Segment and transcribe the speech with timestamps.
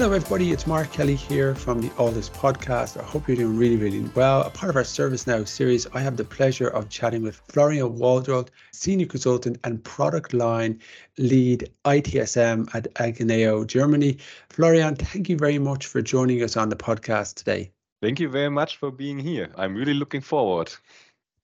[0.00, 0.50] Hello, everybody.
[0.50, 2.98] It's Mark Kelly here from the Alldus podcast.
[2.98, 4.40] I hope you're doing really, really well.
[4.44, 8.48] A part of our ServiceNow series, I have the pleasure of chatting with Florian Wallrodt,
[8.72, 10.80] Senior Consultant and Product Line
[11.18, 14.16] Lead ITSM at agineo, Germany.
[14.48, 17.70] Florian, thank you very much for joining us on the podcast today.
[18.00, 19.52] Thank you very much for being here.
[19.56, 20.72] I'm really looking forward.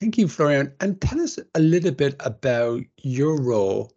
[0.01, 0.73] Thank you, Florian.
[0.81, 3.93] And tell us a little bit about your role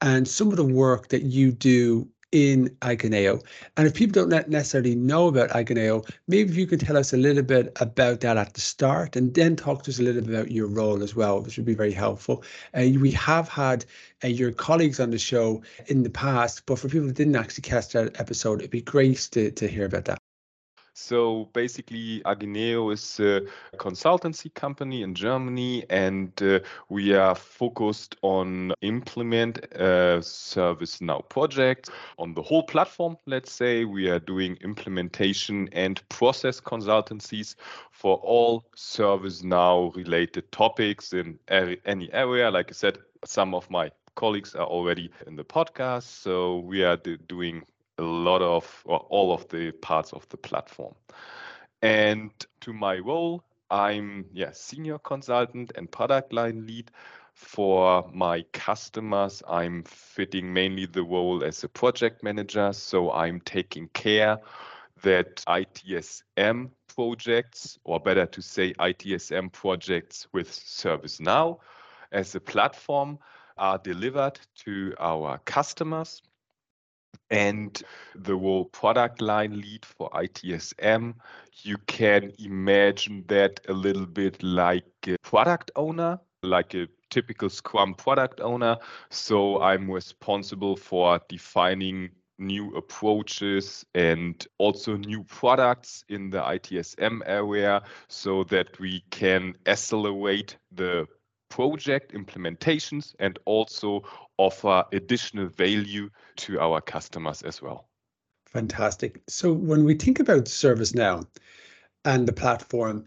[0.00, 3.42] and some of the work that you do in agineo.
[3.76, 7.16] And if people don't necessarily know about agineo, maybe if you could tell us a
[7.16, 10.34] little bit about that at the start and then talk to us a little bit
[10.34, 12.44] about your role as well, which would be very helpful.
[12.74, 13.84] Uh, we have had
[14.24, 17.62] uh, your colleagues on the show in the past, but for people who didn't actually
[17.62, 20.18] catch that episode, it'd be great to, to hear about that.
[21.00, 23.46] So basically, agineo is a
[23.76, 31.88] consultancy company in Germany, and uh, we are focused on implement uh, ServiceNow projects
[32.18, 33.16] on the whole platform.
[33.26, 37.54] Let's say we are doing implementation and process consultancies
[37.90, 42.50] for all ServiceNow related topics in any area.
[42.50, 46.96] Like I said, some of my colleagues are already in the podcast, so we are
[46.96, 47.62] doing
[47.98, 50.94] a lot of or all of the parts of the platform.
[51.82, 56.90] And to my role, I'm yeah senior consultant and product line lead
[57.34, 59.42] for my customers.
[59.48, 64.38] I'm fitting mainly the role as a project manager, so I'm taking care
[65.02, 71.58] that ITSM projects, or better to say ITSM projects with ServiceNow
[72.10, 73.18] as a platform,
[73.56, 76.22] are delivered to our customers
[77.30, 77.82] and
[78.14, 81.14] the whole product line lead for ITSM,
[81.62, 87.94] you can imagine that a little bit like a product owner, like a typical Scrum
[87.94, 88.76] product owner.
[89.10, 97.82] So I'm responsible for defining new approaches and also new products in the ITSM area
[98.06, 101.06] so that we can accelerate the
[101.48, 104.02] project implementations and also
[104.36, 107.88] offer additional value to our customers as well.
[108.46, 109.20] Fantastic.
[109.28, 111.26] So when we think about ServiceNow
[112.04, 113.06] and the platform,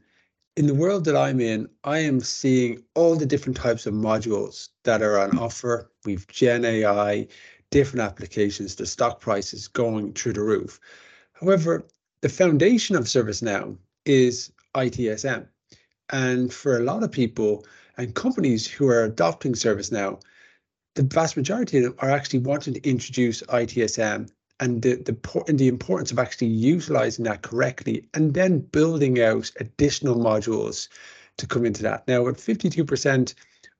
[0.58, 4.70] in the world that I'm in, I am seeing all the different types of modules
[4.84, 5.90] that are on offer.
[6.06, 7.28] We've Gen AI,
[7.70, 10.80] different applications, the stock prices going through the roof.
[11.34, 11.88] However,
[12.22, 15.48] the foundation of ServiceNow is ITSM.
[16.12, 17.66] And for a lot of people
[17.98, 20.22] and companies who are adopting ServiceNow,
[20.96, 24.30] the vast majority of them are actually wanting to introduce ITSM
[24.60, 29.52] and the, the, and the importance of actually utilizing that correctly and then building out
[29.60, 30.90] additional modules
[31.38, 32.08] to come into that.
[32.08, 33.34] Now, with 52%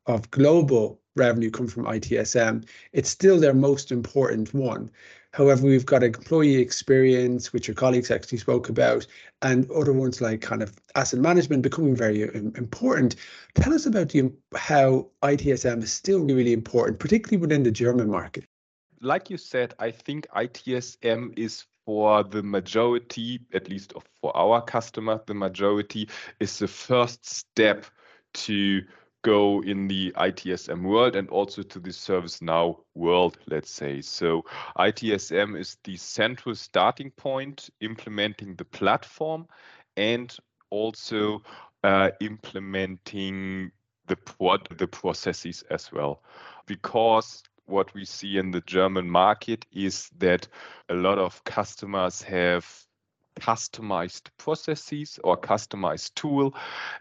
[0.08, 4.90] of global revenue come from ITSM, it's still their most important one.
[5.34, 9.08] However, we've got employee experience, which your colleagues actually spoke about,
[9.42, 13.16] and other ones like kind of asset management becoming very important.
[13.56, 18.46] Tell us about the, how ITSM is still really important, particularly within the German market.
[19.00, 25.22] Like you said, I think ITSM is for the majority, at least for our customer,
[25.26, 27.86] the majority is the first step
[28.34, 28.82] to
[29.24, 34.02] go in the ITSM world and also to the ServiceNow world, let's say.
[34.02, 34.44] So
[34.78, 39.48] ITSM is the central starting point, implementing the platform
[39.98, 40.36] and
[40.70, 41.44] also
[41.84, 43.72] uh, implementing
[44.08, 46.24] the prod, the processes as well.
[46.66, 50.48] Because what we see in the German market is that
[50.90, 52.66] a lot of customers have
[53.40, 56.54] customized processes or customized tool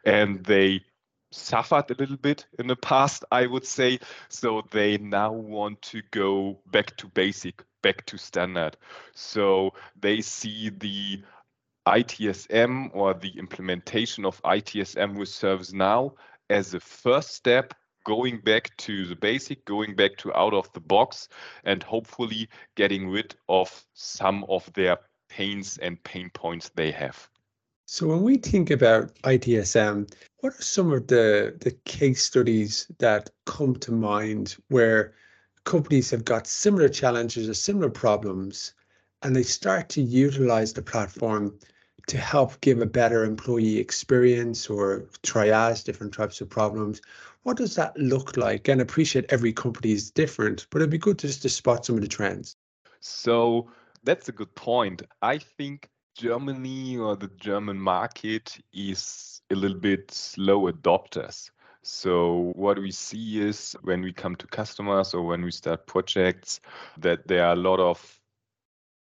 [0.05, 0.81] and they
[1.31, 3.99] suffered a little bit in the past, I would say.
[4.29, 8.77] So they now want to go back to basic, back to standard.
[9.15, 11.23] So they see the
[11.87, 16.15] ITSM or the implementation of ITSM with ServiceNow
[16.49, 17.75] as a first step
[18.05, 21.29] going back to the basic, going back to out of the box,
[21.65, 24.99] and hopefully getting rid of some of their
[25.29, 27.29] pains and pain points they have.
[27.93, 33.31] So when we think about ITSM, what are some of the, the case studies that
[33.47, 35.15] come to mind where
[35.65, 38.75] companies have got similar challenges or similar problems,
[39.23, 41.59] and they start to utilize the platform
[42.07, 47.03] to help give a better employee experience or triage different types of problems.
[47.43, 48.69] What does that look like?
[48.69, 52.03] And appreciate every company is different, but it'd be good just to spot some of
[52.03, 52.55] the trends.
[53.01, 53.69] So
[54.05, 55.03] that's a good point.
[55.23, 61.51] I think Germany or the German market is a little bit slow adopters.
[61.83, 66.61] So what we see is when we come to customers or when we start projects
[66.99, 68.21] that there are a lot of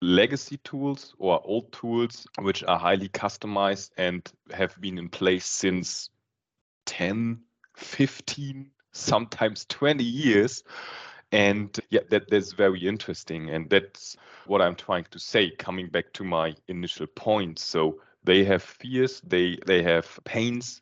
[0.02, 6.10] legacy tools or old tools which are highly customized and have been in place since
[6.86, 7.42] 10,
[7.76, 10.64] 15, sometimes 20 years.
[11.32, 13.50] And yeah, that, that's very interesting.
[13.50, 14.18] And that's
[14.48, 17.60] what I'm trying to say, coming back to my initial point.
[17.60, 20.82] So they have fears, they, they have pains,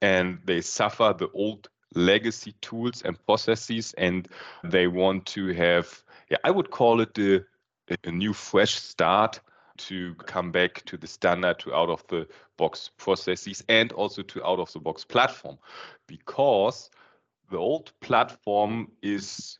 [0.00, 4.28] and they suffer the old legacy tools and processes, and
[4.62, 7.44] they want to have, yeah, I would call it the
[8.04, 9.40] a new fresh start
[9.78, 14.44] to come back to the standard to out of the box processes and also to
[14.44, 15.56] out of the box platform
[16.06, 16.90] because
[17.50, 19.58] the old platform is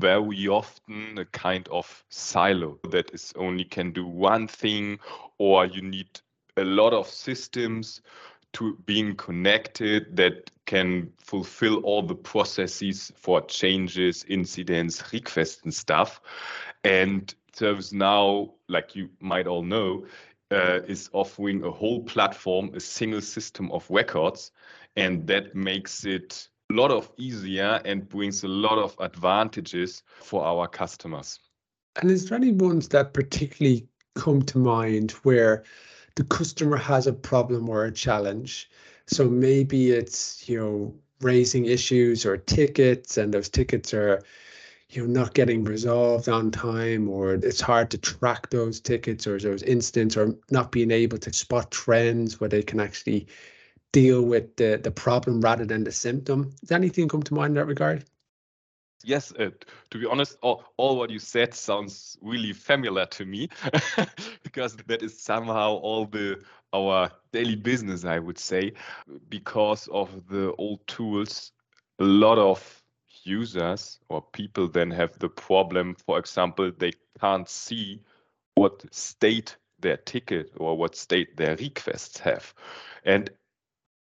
[0.00, 4.98] very often a kind of silo that is only can do one thing
[5.38, 6.20] or you need
[6.56, 8.00] a lot of systems
[8.52, 16.20] to being connected that can fulfill all the processes for changes, incidents, requests, and stuff.
[16.84, 20.06] And ServiceNow, like you might all know,
[20.50, 24.52] uh, is offering a whole platform, a single system of records,
[24.96, 30.68] and that makes it lot of easier and brings a lot of advantages for our
[30.68, 31.38] customers.
[32.00, 35.64] And is there any ones that particularly come to mind where
[36.18, 38.68] the customer has a problem or a challenge.
[39.06, 44.20] So maybe it's, you know, raising issues or tickets, and those tickets are,
[44.90, 49.38] you know, not getting resolved on time, or it's hard to track those tickets or
[49.38, 53.28] those incidents, or not being able to spot trends where they can actually
[53.92, 56.50] deal with the, the problem rather than the symptom.
[56.60, 58.04] Does anything come to mind in that regard?
[59.04, 59.50] Yes, uh,
[59.90, 63.48] to be honest, all, all what you said sounds really familiar to me
[64.42, 66.42] because that is somehow all the
[66.74, 68.72] our daily business, I would say,
[69.28, 71.52] because of the old tools.
[72.00, 72.82] A lot of
[73.22, 78.02] users or people then have the problem, for example, they can't see
[78.54, 82.52] what state their ticket or what state their requests have.
[83.04, 83.30] And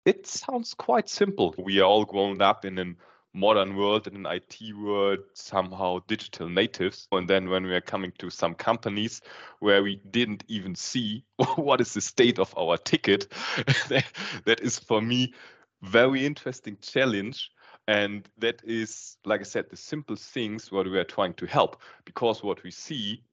[0.06, 1.56] it sounds quite simple.
[1.58, 2.98] We are all grown up in an
[3.34, 7.08] modern world in an IT world somehow digital natives.
[7.12, 9.22] And then when we are coming to some companies
[9.60, 11.24] where we didn't even see
[11.56, 13.32] what is the state of our ticket,
[13.90, 15.34] that is for me
[15.82, 17.52] very interesting challenge.
[17.88, 21.82] And that is, like I said, the simple things what we are trying to help.
[22.06, 23.24] Because what we see,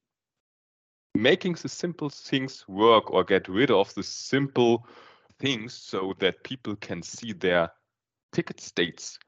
[1.14, 4.86] making the simple things work or get rid of the simple
[5.38, 7.70] things so that people can see their
[8.32, 9.18] ticket states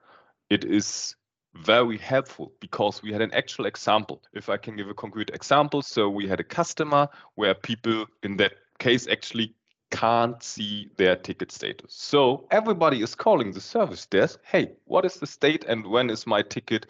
[0.51, 1.15] it is
[1.55, 4.23] very helpful because we had an actual example.
[4.33, 8.37] If I can give a concrete example, so we had a customer where people in
[8.37, 9.55] that case actually
[9.91, 11.95] can't see their ticket status.
[11.95, 16.27] So everybody is calling the service desk, hey, what is the state and when is
[16.27, 16.87] my ticket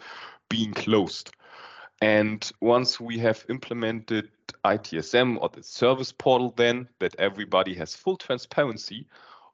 [0.49, 1.31] being closed?
[2.01, 4.29] And once we have implemented
[4.65, 9.07] ITSM or the service portal, then that everybody has full transparency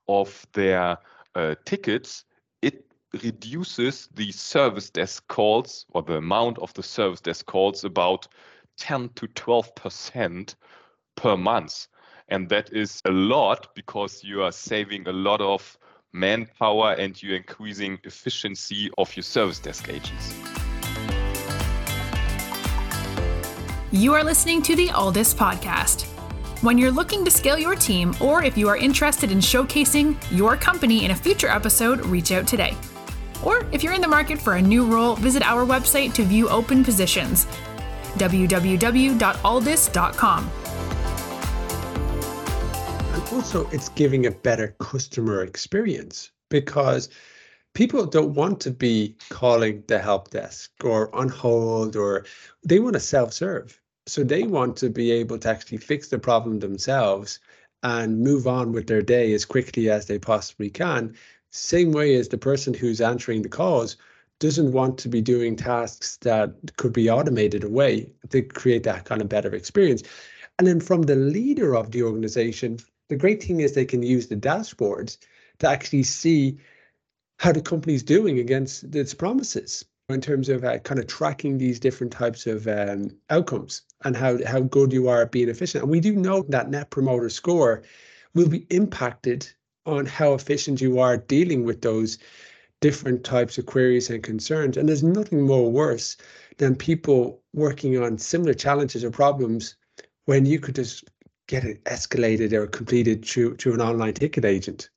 [0.08, 0.98] of their
[1.36, 2.24] uh, tickets,
[2.62, 2.86] it
[3.22, 8.28] reduces the service desk calls or the amount of the service desk calls about
[8.78, 10.56] 10 to 12%
[11.16, 11.88] per month.
[12.30, 15.78] And that is a lot because you are saving a lot of
[16.14, 20.67] manpower and you're increasing efficiency of your service desk agents.
[23.94, 26.08] You are listening to the Alldus podcast.
[26.62, 30.58] When you're looking to scale your team, or if you are interested in showcasing your
[30.58, 32.76] company in a future episode, reach out today.
[33.46, 36.50] Or if you're in the market for a new role, visit our website to view
[36.50, 37.48] open positions
[38.18, 40.52] www.alldus.com.
[43.32, 47.08] Also, it's giving a better customer experience because
[47.78, 52.26] people don't want to be calling the help desk or on hold or
[52.64, 56.60] they want to self-serve so they want to be able to actually fix the problem
[56.60, 57.40] themselves
[57.84, 61.16] and move on with their day as quickly as they possibly can
[61.52, 63.96] same way as the person who's answering the calls
[64.40, 69.22] doesn't want to be doing tasks that could be automated away to create that kind
[69.22, 70.04] of better experience.
[70.58, 72.78] And then from the leader of the organization,
[73.10, 75.18] the great thing is they can use the dashboards
[75.60, 76.60] to actually see
[77.40, 79.86] how the company's doing against its promises.
[80.10, 84.38] in terms of uh, kind of tracking these different types of um, outcomes and how,
[84.46, 85.84] how good you are at being efficient.
[85.84, 87.84] And we do know that net promoter score
[88.34, 89.52] will be impacted
[89.86, 92.20] on how efficient you are dealing with those
[92.80, 94.78] different types of queries and concerns.
[94.78, 96.16] And there's nothing more worse
[96.58, 99.76] than people working on similar challenges or problems
[100.26, 101.04] when you could just
[101.48, 104.90] get it escalated or completed through, through an online ticket agent.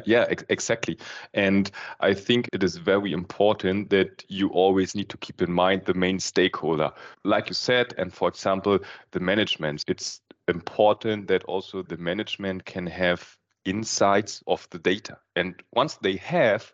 [0.00, 0.98] Yeah, ex- exactly.
[1.34, 1.70] And
[2.00, 5.94] I think it is very important that you always need to keep in mind the
[5.94, 6.92] main stakeholder.
[7.24, 8.78] Like you said, and for example,
[9.12, 9.84] the management.
[9.86, 15.18] It's important that also the management can have insights of the data.
[15.36, 16.72] And once they have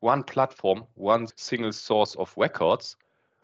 [0.00, 2.96] one platform, one single source of records,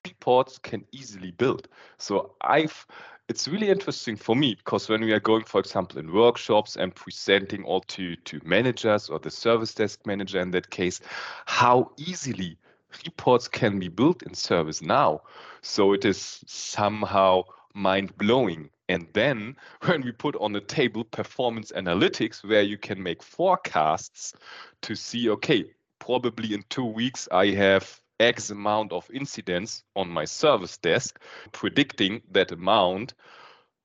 [0.07, 1.69] reports can easily build.
[1.99, 2.87] So I've
[3.31, 6.93] it's really interesting for me because when we are going, for example, in workshops and
[6.93, 11.01] presenting all to, to managers or the service desk manager in that case,
[11.47, 12.59] how easily
[13.07, 15.21] reports can be built in ServiceNow.
[15.63, 18.69] So it is somehow mind blowing.
[18.89, 24.35] And then when we put on the table performance analytics, where you can make forecasts
[24.83, 25.67] to see, okay,
[26.01, 31.19] probably in two weeks I have X amount of incidents on my service desk,
[31.53, 33.15] predicting that amount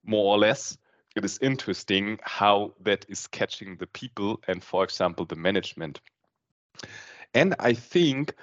[0.04, 0.78] more or less.
[1.16, 6.02] It is interesting how that is catching the people and, for example, the management.
[7.34, 8.36] And I think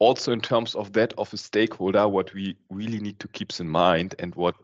[0.00, 3.68] also in terms of that of a stakeholder, what we really need to keep in
[3.68, 4.56] mind and what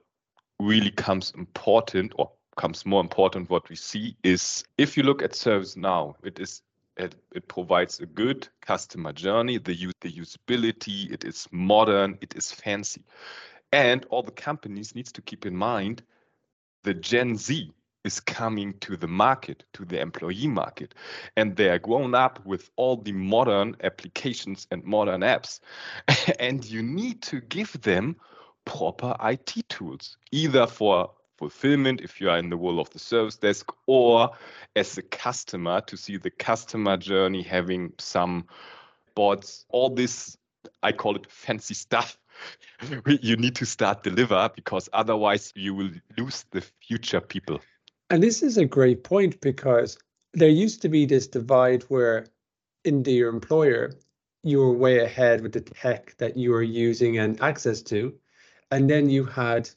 [0.58, 5.34] really comes important or comes more important what we see is if you look at
[5.34, 6.62] service now it is
[6.96, 12.34] it, it provides a good customer journey, the, use, the usability, it is modern, it
[12.36, 13.02] is fancy.
[13.72, 16.02] And all the companies needs to keep in mind
[16.84, 17.72] the Gen Z
[18.04, 20.94] is coming to the market, to the employee market,
[21.36, 25.58] and they are grown up with all the modern applications and modern apps.
[26.38, 28.14] and you need to give them
[28.64, 33.36] proper IT tools, either for fulfillment if you are in the world of the service
[33.36, 34.30] desk or
[34.74, 38.46] as a customer to see the customer journey having some
[39.14, 39.66] bots.
[39.70, 40.36] All this
[40.82, 42.18] i call it fancy stuff.
[43.22, 47.60] You need to start deliver because otherwise you will lose the future people.
[48.10, 49.96] And this is a great point because
[50.34, 52.26] there used to be this divide where
[52.84, 53.92] in the, employer
[54.42, 58.14] you were way ahead with the tech that you were using and access to
[58.70, 59.70] and then you had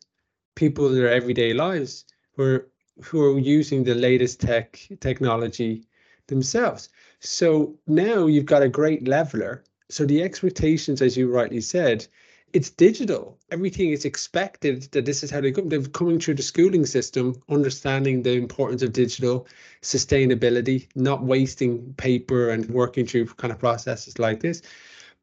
[0.60, 2.04] people in their everyday lives
[2.36, 2.68] who are
[3.02, 5.86] who are using the latest tech technology
[6.28, 6.90] themselves.
[7.22, 9.64] So now you've got a great leveler.
[9.88, 12.06] So the expectations, as you rightly said,
[12.52, 13.38] it's digital.
[13.52, 15.70] Everything is expected that this is how they come.
[15.70, 19.48] They're coming through the schooling system, understanding the importance of digital
[19.82, 24.62] sustainability, not wasting paper and working through kind of processes like this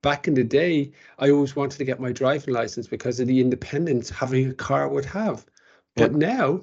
[0.07, 3.41] back in the day, I always wanted to get my driving license because of the
[3.41, 5.45] independence having a car would have.
[5.97, 6.19] But yeah.
[6.19, 6.61] now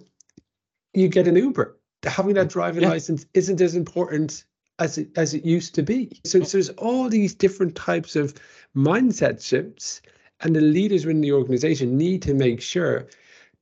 [0.94, 1.78] you get an Uber.
[2.06, 2.92] Having that driving yeah.
[2.92, 4.46] license isn't as important
[4.80, 6.22] as it as it used to be.
[6.24, 8.34] So, so there's all these different types of
[8.78, 10.02] mindset shifts,
[10.40, 13.08] and the leaders within the organization need to make sure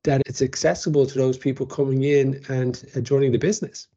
[0.03, 3.87] that it's accessible to those people coming in and uh, joining the business.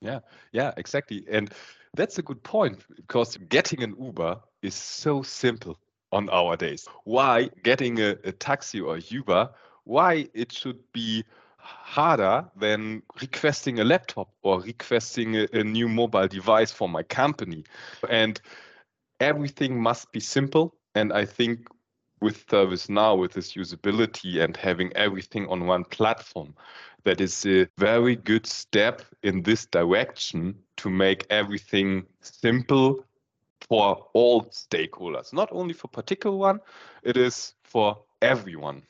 [0.00, 0.20] Yeah,
[0.52, 1.26] yeah, exactly.
[1.30, 1.52] And
[1.94, 5.78] that's a good point because getting an Uber is so simple
[6.12, 6.88] on our days.
[7.04, 9.50] Why getting a, a taxi or Uber,
[9.84, 11.24] why it should be
[11.56, 17.64] harder than requesting a laptop or requesting a, a, new mobile device for my company.
[18.08, 18.40] And
[19.20, 20.74] everything must be simple.
[20.94, 21.66] And I think
[22.20, 26.54] with uh, ServiceNow, with this usability and having everything on one platform,
[27.04, 33.04] that is a very good step in this direction to make everything simple
[33.68, 36.60] for all stakeholders, not only for particular one,
[37.02, 38.82] it is for everyone.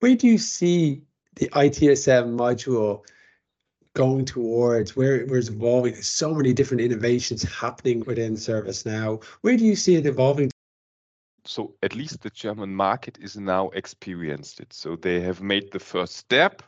[0.00, 1.02] Where do you see
[1.36, 3.02] the ITSM module
[3.94, 4.96] going towards?
[4.96, 5.92] Where, where it's evolving?
[5.92, 9.22] There's so many different innovations happening within ServiceNow.
[9.42, 10.50] Where do you see it evolving?
[11.44, 14.72] So at least the German market is now experienced it.
[14.72, 16.62] So they have made the first step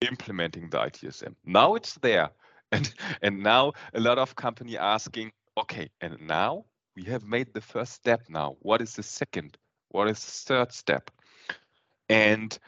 [0.00, 1.34] implementing the ITSM.
[1.44, 2.30] Now it's there.
[2.72, 6.64] And and now a lot of company asking, okay, and now
[6.96, 8.56] we have made the first step now.
[8.60, 9.56] What is the second?
[9.88, 11.10] What is the third step?
[12.08, 12.58] And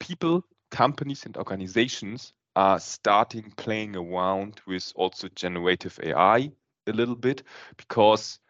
[0.00, 6.50] people, companies, and organizations are starting playing around with also generative AI
[6.86, 7.42] a little bit
[7.76, 8.40] because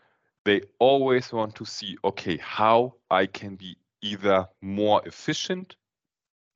[0.44, 5.76] they always want to see okay, how I can be either more efficient,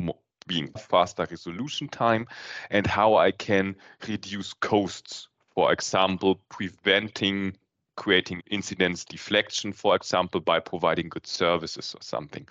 [0.00, 2.26] more, being faster resolution time,
[2.70, 3.76] and how I can
[4.08, 7.56] reduce costs for example, preventing
[7.96, 12.46] creating incidents deflection, for example, by providing good services or something.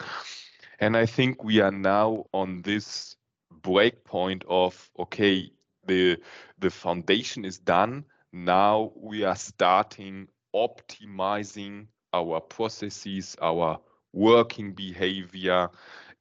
[0.79, 3.15] And I think we are now on this
[3.62, 5.51] break point of okay,
[5.86, 6.17] the
[6.60, 8.05] the foundation is done.
[8.34, 13.79] Now we are starting optimizing our processes, our
[14.13, 15.70] working behavior,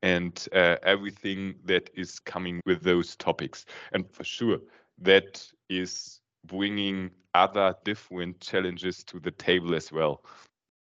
[0.03, 3.67] and uh, everything that is coming with those topics.
[3.93, 4.59] And for sure,
[4.99, 10.25] that is bringing other different challenges to the table as well.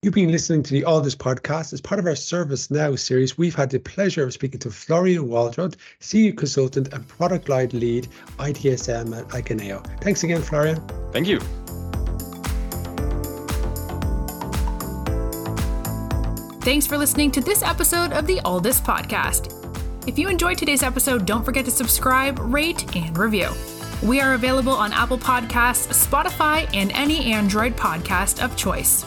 [0.03, 1.73] You've been listening to the Alldus podcast.
[1.73, 5.77] As part of our ServiceNow series, we've had the pleasure of speaking to Florian Wallrodt,
[6.01, 8.07] Senior Consultant and Product Line Lead,
[8.39, 9.85] ITSM at agineo.
[10.03, 10.81] Thanks again, Florian.
[11.13, 11.41] Thank you.
[16.61, 19.53] Thanks for listening to this episode of the Alldus podcast.
[20.07, 23.51] If you enjoyed today's episode, don't forget to subscribe, rate, and review.
[24.03, 29.07] We are available on Apple Podcasts, Spotify, and any Android podcast of choice.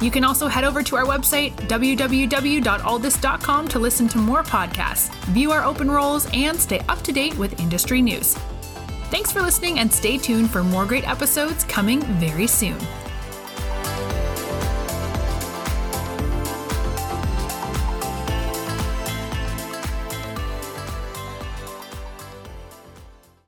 [0.00, 5.52] You can also head over to our website, www.alldus.com, to listen to more podcasts, view
[5.52, 8.34] our open roles, and stay up to date with industry news.
[9.10, 12.76] Thanks for listening and stay tuned for more great episodes coming very soon.